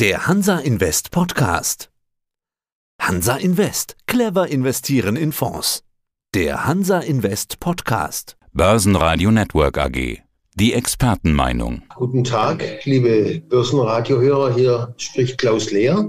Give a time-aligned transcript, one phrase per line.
[0.00, 1.90] Der Hansa Invest Podcast.
[3.02, 3.96] Hansa Invest.
[4.06, 5.82] Clever investieren in Fonds.
[6.36, 8.36] Der Hansa Invest Podcast.
[8.52, 10.18] Börsenradio Network AG.
[10.54, 11.82] Die Expertenmeinung.
[11.96, 14.54] Guten Tag, liebe Börsenradiohörer.
[14.54, 16.08] Hier spricht Klaus Lehr.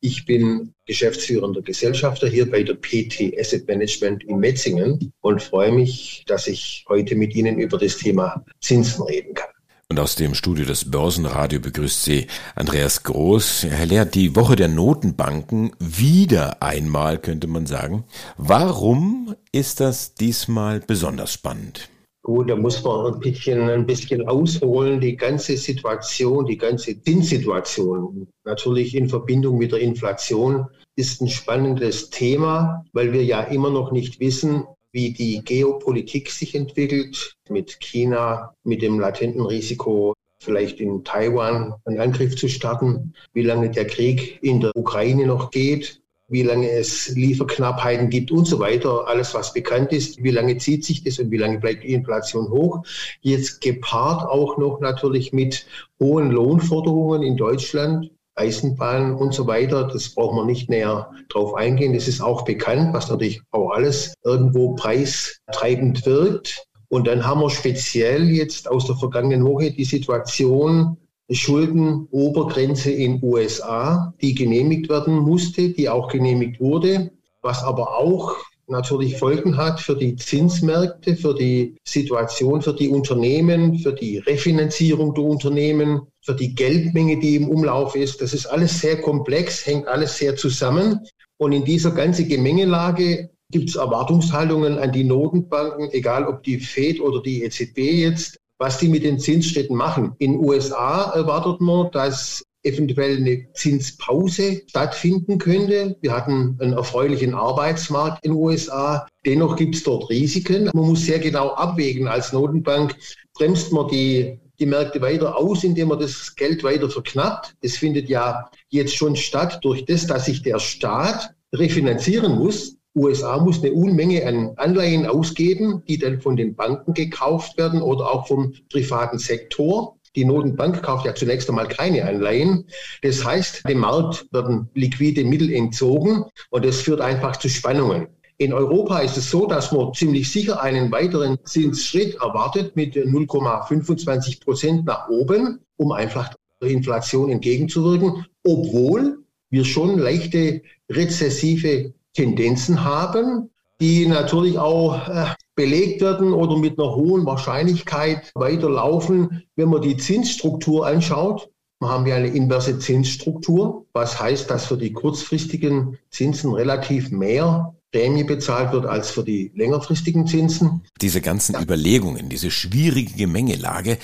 [0.00, 6.22] Ich bin geschäftsführender Gesellschafter hier bei der PT Asset Management in Metzingen und freue mich,
[6.28, 9.53] dass ich heute mit Ihnen über das Thema Zinsen reden kann.
[9.94, 12.26] Und aus dem Studio des Börsenradio begrüßt Sie
[12.56, 13.66] Andreas Groß.
[13.70, 18.02] Herr Lehr, die Woche der Notenbanken wieder einmal, könnte man sagen.
[18.36, 21.90] Warum ist das diesmal besonders spannend?
[22.24, 25.00] Gut, da muss man ein bisschen, ein bisschen ausholen.
[25.00, 30.66] Die ganze Situation, die ganze Zinssituation, natürlich in Verbindung mit der Inflation,
[30.96, 36.54] ist ein spannendes Thema, weil wir ja immer noch nicht wissen, wie die Geopolitik sich
[36.54, 43.42] entwickelt, mit China, mit dem latenten Risiko, vielleicht in Taiwan einen Angriff zu starten, wie
[43.42, 48.60] lange der Krieg in der Ukraine noch geht, wie lange es Lieferknappheiten gibt und so
[48.60, 51.92] weiter, alles was bekannt ist, wie lange zieht sich das und wie lange bleibt die
[51.92, 52.84] Inflation hoch.
[53.20, 55.66] Jetzt gepaart auch noch natürlich mit
[56.00, 59.84] hohen Lohnforderungen in Deutschland, Eisenbahn und so weiter.
[59.84, 61.94] Das braucht man nicht näher drauf eingehen.
[61.94, 66.66] Das ist auch bekannt, was natürlich auch alles irgendwo preistreibend wirkt.
[66.88, 70.96] Und dann haben wir speziell jetzt aus der vergangenen Woche die Situation,
[71.30, 77.10] Schuldenobergrenze in USA, die genehmigt werden musste, die auch genehmigt wurde,
[77.40, 83.78] was aber auch natürlich Folgen hat für die Zinsmärkte, für die Situation, für die Unternehmen,
[83.78, 88.20] für die Refinanzierung der Unternehmen, für die Geldmenge, die im Umlauf ist.
[88.20, 91.00] Das ist alles sehr komplex, hängt alles sehr zusammen.
[91.36, 97.00] Und in dieser ganzen Gemengelage gibt es Erwartungshaltungen an die Notenbanken, egal ob die Fed
[97.00, 100.14] oder die EZB jetzt, was die mit den Zinsstätten machen.
[100.18, 105.96] In den USA erwartet man, dass eventuell eine Zinspause stattfinden könnte.
[106.00, 109.06] Wir hatten einen erfreulichen Arbeitsmarkt in den USA.
[109.24, 110.70] Dennoch gibt es dort Risiken.
[110.72, 112.08] Man muss sehr genau abwägen.
[112.08, 112.96] Als Notenbank
[113.34, 117.54] bremst man die, die Märkte weiter aus, indem man das Geld weiter verknappt.
[117.60, 122.76] Es findet ja jetzt schon statt durch das, dass sich der Staat refinanzieren muss.
[122.96, 128.10] USA muss eine Unmenge an Anleihen ausgeben, die dann von den Banken gekauft werden oder
[128.12, 129.98] auch vom privaten Sektor.
[130.16, 132.66] Die Notenbank kauft ja zunächst einmal keine Anleihen.
[133.02, 138.08] Das heißt, dem Markt werden liquide Mittel entzogen und das führt einfach zu Spannungen.
[138.36, 144.42] In Europa ist es so, dass man ziemlich sicher einen weiteren Zinsschritt erwartet mit 0,25
[144.42, 149.18] Prozent nach oben, um einfach der Inflation entgegenzuwirken, obwohl
[149.50, 155.26] wir schon leichte rezessive Tendenzen haben, die natürlich auch äh,
[155.56, 161.50] belegt werden oder mit einer hohen Wahrscheinlichkeit weiterlaufen, wenn man die Zinsstruktur anschaut.
[161.80, 167.74] Wir haben ja eine inverse Zinsstruktur, was heißt, dass für die kurzfristigen Zinsen relativ mehr
[167.92, 170.82] Prämie bezahlt wird als für die längerfristigen Zinsen.
[171.00, 173.98] Diese ganzen Überlegungen, diese schwierige Gemengelage,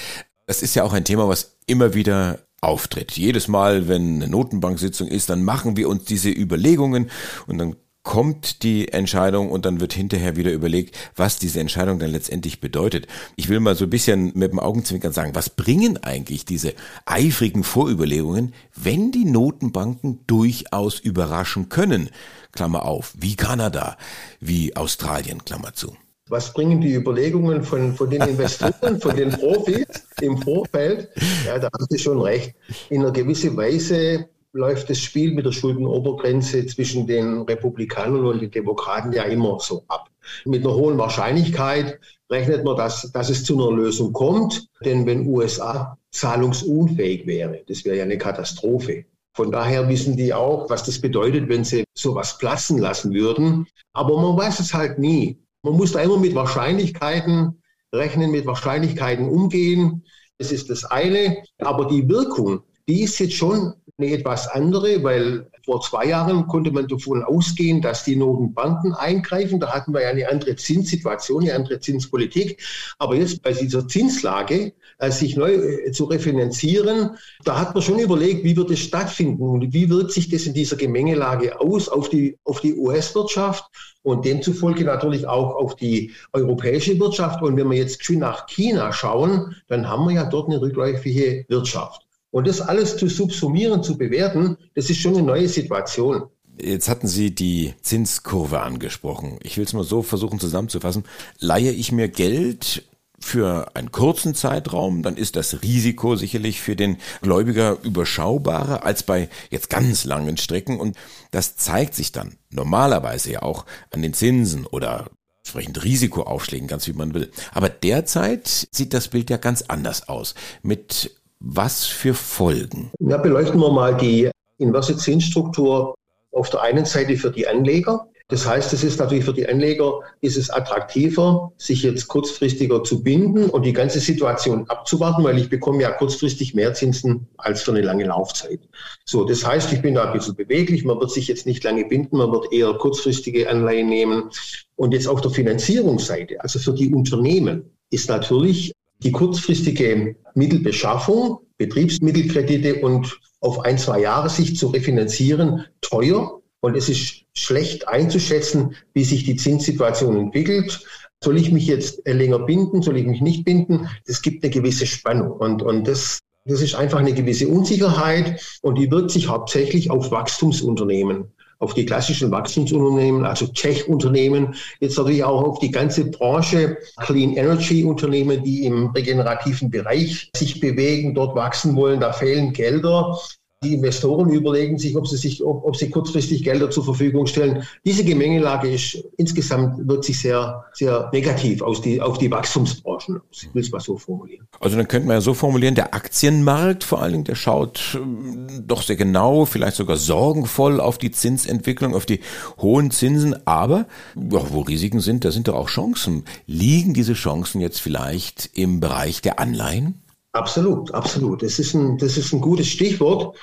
[0.46, 3.12] das ist ja auch ein Thema, was immer wieder auftritt.
[3.12, 7.10] Jedes Mal, wenn eine Notenbanksitzung ist, dann machen wir uns diese Überlegungen
[7.46, 12.10] und dann kommt die Entscheidung und dann wird hinterher wieder überlegt, was diese Entscheidung dann
[12.10, 13.06] letztendlich bedeutet.
[13.36, 16.74] Ich will mal so ein bisschen mit dem Augenzwinkern sagen, was bringen eigentlich diese
[17.04, 22.10] eifrigen Vorüberlegungen, wenn die Notenbanken durchaus überraschen können?
[22.52, 23.96] Klammer auf, wie Kanada,
[24.40, 25.94] wie Australien, Klammer zu.
[26.28, 29.86] Was bringen die Überlegungen von, von den Investoren, von den Profis
[30.20, 31.08] im Vorfeld?
[31.44, 32.54] Ja, da haben Sie schon recht.
[32.88, 38.50] In einer gewissen Weise läuft das Spiel mit der Schuldenobergrenze zwischen den Republikanern und den
[38.50, 40.08] Demokraten ja immer so ab.
[40.44, 41.98] Mit einer hohen Wahrscheinlichkeit
[42.30, 44.68] rechnet man, dass, dass es zu einer Lösung kommt.
[44.84, 49.04] Denn wenn USA zahlungsunfähig wäre, das wäre ja eine Katastrophe.
[49.34, 53.66] Von daher wissen die auch, was das bedeutet, wenn sie sowas platzen lassen würden.
[53.92, 55.38] Aber man weiß es halt nie.
[55.62, 57.62] Man muss da immer mit Wahrscheinlichkeiten
[57.92, 60.04] rechnen, mit Wahrscheinlichkeiten umgehen.
[60.38, 61.42] Das ist das eine.
[61.58, 66.70] Aber die Wirkung, die ist jetzt schon eine etwas andere, weil vor zwei Jahren konnte
[66.70, 69.60] man davon ausgehen, dass die Notenbanken eingreifen.
[69.60, 72.62] Da hatten wir ja eine andere Zinssituation, eine andere Zinspolitik.
[72.98, 77.10] Aber jetzt bei dieser Zinslage, äh, sich neu äh, zu refinanzieren,
[77.44, 80.54] da hat man schon überlegt, wie wird es stattfinden und wie wirkt sich das in
[80.54, 83.64] dieser Gemengelage aus auf die, auf die US-Wirtschaft
[84.02, 87.42] und demzufolge natürlich auch auf die europäische Wirtschaft.
[87.42, 91.44] Und wenn wir jetzt schön nach China schauen, dann haben wir ja dort eine rückläufige
[91.48, 92.09] Wirtschaft.
[92.30, 96.24] Und das alles zu subsumieren, zu bewerten, das ist schon eine neue Situation.
[96.60, 99.38] Jetzt hatten Sie die Zinskurve angesprochen.
[99.42, 101.04] Ich will es mal so versuchen zusammenzufassen.
[101.38, 102.84] Leihe ich mir Geld
[103.20, 109.28] für einen kurzen Zeitraum, dann ist das Risiko sicherlich für den Gläubiger überschaubarer als bei
[109.50, 110.96] jetzt ganz langen Strecken und
[111.30, 115.10] das zeigt sich dann normalerweise ja auch an den Zinsen oder
[115.42, 117.30] entsprechend Risikoaufschlägen, ganz wie man will.
[117.52, 120.34] Aber derzeit sieht das Bild ja ganz anders aus.
[120.62, 122.90] Mit was für Folgen?
[123.00, 125.94] Ja, beleuchten wir mal die inverse Zinsstruktur
[126.32, 130.00] auf der einen Seite für die Anleger das heißt, es ist natürlich für die Anleger,
[130.20, 135.50] ist es attraktiver, sich jetzt kurzfristiger zu binden und die ganze Situation abzuwarten, weil ich
[135.50, 138.60] bekomme ja kurzfristig mehr Zinsen als für eine lange Laufzeit.
[139.04, 140.84] So, das heißt, ich bin da ein bisschen beweglich.
[140.84, 144.30] Man wird sich jetzt nicht lange binden, man wird eher kurzfristige Anleihen nehmen.
[144.76, 148.72] Und jetzt auf der Finanzierungsseite, also für die Unternehmen, ist natürlich
[149.02, 156.88] die kurzfristige Mittelbeschaffung, Betriebsmittelkredite und auf ein, zwei Jahre sich zu refinanzieren, teuer und es
[156.88, 160.84] ist schlecht einzuschätzen, wie sich die Zinssituation entwickelt.
[161.22, 162.82] Soll ich mich jetzt länger binden?
[162.82, 163.88] Soll ich mich nicht binden?
[164.06, 168.78] Es gibt eine gewisse Spannung und, und das, das ist einfach eine gewisse Unsicherheit und
[168.78, 175.42] die wirkt sich hauptsächlich auf Wachstumsunternehmen, auf die klassischen Wachstumsunternehmen, also Tech-Unternehmen, jetzt natürlich auch
[175.42, 181.76] auf die ganze Branche Clean Energy Unternehmen, die im regenerativen Bereich sich bewegen, dort wachsen
[181.76, 182.00] wollen.
[182.00, 183.18] Da fehlen Gelder.
[183.62, 187.62] Die Investoren überlegen sich, ob sie sich, ob, ob, sie kurzfristig Gelder zur Verfügung stellen.
[187.84, 193.42] Diese Gemengelage ist insgesamt wird sich sehr, sehr negativ aus die, auf die Wachstumsbranchen aus.
[193.42, 194.48] Ich will es mal so formulieren.
[194.60, 198.64] Also dann könnte man ja so formulieren, der Aktienmarkt vor allen Dingen, der schaut ähm,
[198.66, 202.20] doch sehr genau, vielleicht sogar sorgenvoll auf die Zinsentwicklung, auf die
[202.62, 203.46] hohen Zinsen.
[203.46, 203.86] Aber
[204.16, 206.24] ja, wo Risiken sind, da sind doch auch Chancen.
[206.46, 210.00] Liegen diese Chancen jetzt vielleicht im Bereich der Anleihen?
[210.32, 211.42] Absolut, absolut.
[211.42, 213.36] Das ist ein, das ist ein gutes Stichwort.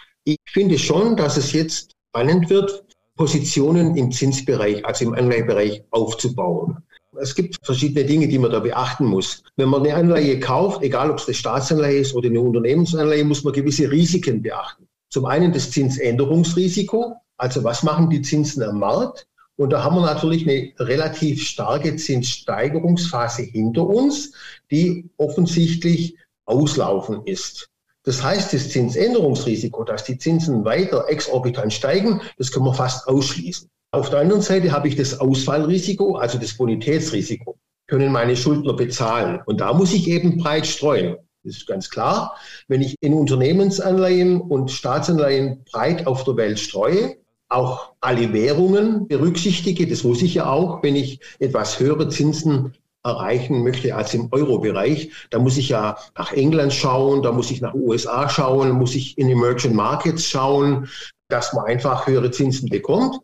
[0.58, 2.84] Ich finde schon, dass es jetzt spannend wird,
[3.16, 6.78] Positionen im Zinsbereich, also im Anleihebereich aufzubauen.
[7.22, 9.44] Es gibt verschiedene Dinge, die man da beachten muss.
[9.56, 13.44] Wenn man eine Anleihe kauft, egal ob es eine Staatsanleihe ist oder eine Unternehmensanleihe, muss
[13.44, 14.88] man gewisse Risiken beachten.
[15.12, 19.28] Zum einen das Zinsänderungsrisiko, also was machen die Zinsen am Markt?
[19.58, 24.32] Und da haben wir natürlich eine relativ starke Zinssteigerungsphase hinter uns,
[24.72, 27.70] die offensichtlich auslaufen ist.
[28.08, 33.68] Das heißt, das Zinsänderungsrisiko, dass die Zinsen weiter exorbitant steigen, das können wir fast ausschließen.
[33.92, 37.58] Auf der anderen Seite habe ich das Ausfallrisiko, also das Bonitätsrisiko.
[37.86, 39.42] Können meine Schuldner bezahlen?
[39.46, 41.18] Und da muss ich eben breit streuen.
[41.44, 42.38] Das ist ganz klar.
[42.70, 47.18] Wenn ich in Unternehmensanleihen und Staatsanleihen breit auf der Welt streue,
[47.50, 52.74] auch alle Währungen berücksichtige, das muss ich ja auch, wenn ich etwas höhere Zinsen
[53.08, 55.12] erreichen möchte als im Euro-Bereich.
[55.30, 59.18] Da muss ich ja nach England schauen, da muss ich nach USA schauen, muss ich
[59.18, 60.88] in Emerging Markets schauen,
[61.30, 63.20] dass man einfach höhere Zinsen bekommt.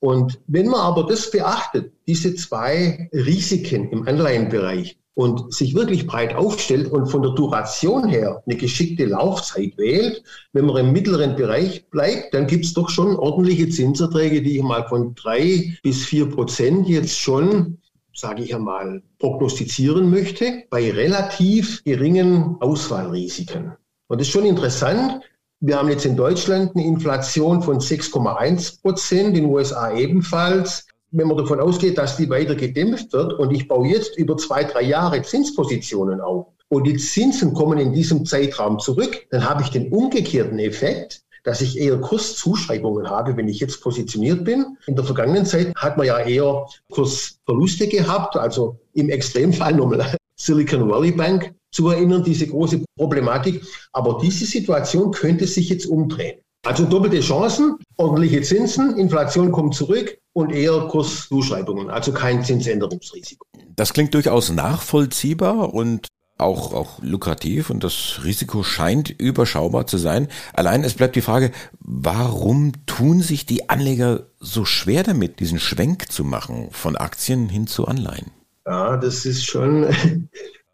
[0.00, 6.34] Und wenn man aber das beachtet, diese zwei Risiken im Anleihenbereich und sich wirklich breit
[6.36, 10.22] aufstellt und von der Duration her eine geschickte Laufzeit wählt,
[10.52, 14.62] wenn man im mittleren Bereich bleibt, dann gibt es doch schon ordentliche Zinserträge, die ich
[14.62, 17.78] mal von drei bis vier Prozent jetzt schon
[18.16, 23.72] sage ich einmal, prognostizieren möchte, bei relativ geringen Ausfallrisiken.
[24.08, 25.20] Und das ist schon interessant.
[25.60, 30.86] Wir haben jetzt in Deutschland eine Inflation von 6,1 Prozent, in den USA ebenfalls.
[31.10, 34.64] Wenn man davon ausgeht, dass die weiter gedämpft wird und ich baue jetzt über zwei,
[34.64, 39.70] drei Jahre Zinspositionen auf und die Zinsen kommen in diesem Zeitraum zurück, dann habe ich
[39.70, 44.76] den umgekehrten Effekt, dass ich eher Kurszuschreibungen habe, wenn ich jetzt positioniert bin.
[44.88, 50.90] In der vergangenen Zeit hat man ja eher Kursverluste gehabt, also im Extremfall nochmal Silicon
[50.90, 53.64] Valley Bank zu erinnern, diese große Problematik.
[53.92, 56.40] Aber diese Situation könnte sich jetzt umdrehen.
[56.66, 63.46] Also doppelte Chancen, ordentliche Zinsen, Inflation kommt zurück und eher Kurszuschreibungen, also kein Zinsänderungsrisiko.
[63.76, 70.28] Das klingt durchaus nachvollziehbar und auch, auch lukrativ und das Risiko scheint überschaubar zu sein.
[70.52, 71.50] Allein es bleibt die Frage,
[71.80, 77.66] warum tun sich die Anleger so schwer damit, diesen Schwenk zu machen von Aktien hin
[77.66, 78.30] zu Anleihen?
[78.66, 79.86] Ja, das ist schon,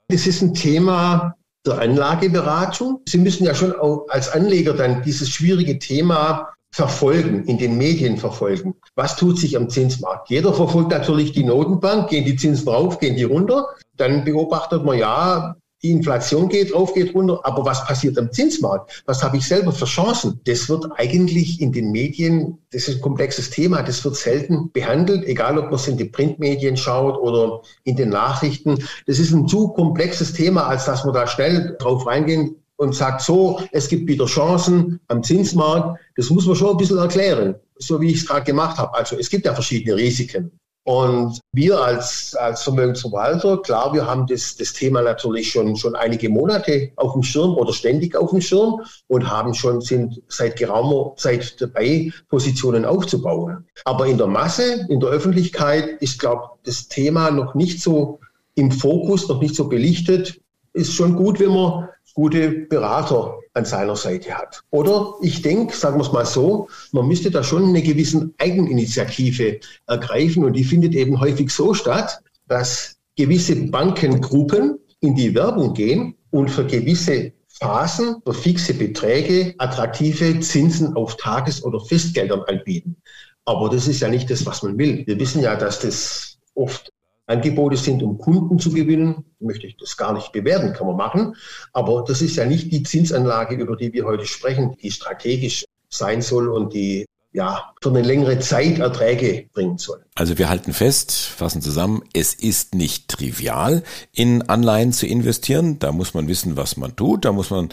[0.08, 3.00] das ist ein Thema der Anlageberatung.
[3.08, 8.16] Sie müssen ja schon auch als Anleger dann dieses schwierige Thema verfolgen, in den Medien
[8.16, 8.74] verfolgen.
[8.94, 10.30] Was tut sich am Zinsmarkt?
[10.30, 13.66] Jeder verfolgt natürlich die Notenbank, gehen die Zinsen rauf, gehen die runter.
[13.96, 19.02] Dann beobachtet man, ja, die Inflation geht rauf, geht runter, aber was passiert am Zinsmarkt?
[19.06, 20.40] Was habe ich selber für Chancen?
[20.44, 25.24] Das wird eigentlich in den Medien, das ist ein komplexes Thema, das wird selten behandelt,
[25.24, 28.78] egal ob man es in die Printmedien schaut oder in den Nachrichten.
[29.06, 33.22] Das ist ein zu komplexes Thema, als dass man da schnell drauf reingehen und sagt
[33.22, 36.00] so, es gibt wieder Chancen am Zinsmarkt.
[36.16, 38.92] Das muss man schon ein bisschen erklären, so wie ich es gerade gemacht habe.
[38.94, 40.50] Also es gibt ja verschiedene Risiken.
[40.84, 46.28] Und wir als, als Vermögensverwalter, klar, wir haben das, das Thema natürlich schon, schon einige
[46.28, 51.14] Monate auf dem Schirm oder ständig auf dem Schirm und haben schon, sind seit geraumer
[51.16, 53.64] Zeit dabei, Positionen aufzubauen.
[53.84, 58.18] Aber in der Masse, in der Öffentlichkeit ist, glaube ich, das Thema noch nicht so
[58.56, 60.40] im Fokus, noch nicht so belichtet.
[60.72, 64.62] Ist schon gut, wenn man gute Berater an seiner Seite hat.
[64.70, 69.60] Oder ich denke, sagen wir es mal so, man müsste da schon eine gewisse Eigeninitiative
[69.86, 76.14] ergreifen und die findet eben häufig so statt, dass gewisse Bankengruppen in die Werbung gehen
[76.30, 82.96] und für gewisse Phasen für fixe Beträge attraktive Zinsen auf Tages- oder Festgeldern anbieten.
[83.44, 85.06] Aber das ist ja nicht das, was man will.
[85.06, 86.92] Wir wissen ja, dass das oft
[87.32, 91.34] Angebote sind, um Kunden zu gewinnen, möchte ich das gar nicht bewerten, kann man machen.
[91.72, 96.22] Aber das ist ja nicht die Zinsanlage, über die wir heute sprechen, die strategisch sein
[96.22, 100.04] soll und die ja, für eine längere Zeit Erträge bringen soll.
[100.14, 105.78] Also wir halten fest, fassen zusammen, es ist nicht trivial, in Anleihen zu investieren.
[105.78, 107.24] Da muss man wissen, was man tut.
[107.24, 107.70] Da muss man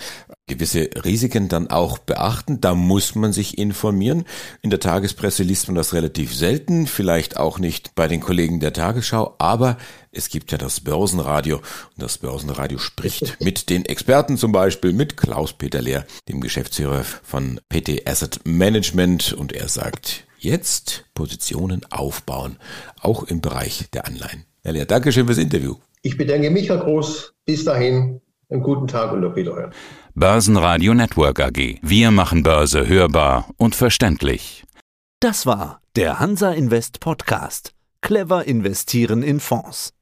[0.47, 2.61] gewisse Risiken dann auch beachten.
[2.61, 4.23] Da muss man sich informieren.
[4.61, 8.71] In der Tagespresse liest man das relativ selten, vielleicht auch nicht bei den Kollegen der
[8.71, 9.77] Tagesschau, aber
[10.11, 11.63] es gibt ja das Börsenradio und
[11.97, 18.07] das Börsenradio spricht mit den Experten zum Beispiel, mit Klaus-Peter Lehr, dem Geschäftsführer von PT
[18.07, 22.57] Asset Management und er sagt, jetzt Positionen aufbauen,
[23.01, 24.45] auch im Bereich der Anleihen.
[24.63, 25.75] Herr Lehr, Dankeschön fürs Interview.
[26.01, 27.33] Ich bedanke mich, Herr Groß.
[27.45, 28.21] Bis dahin.
[28.49, 29.71] Einen guten Tag und auf Wiederhören.
[30.15, 31.77] Börsenradio Network AG.
[31.81, 34.63] Wir machen Börse hörbar und verständlich.
[35.19, 37.73] Das war der Hansa Invest Podcast.
[38.01, 39.93] Clever investieren in Fonds.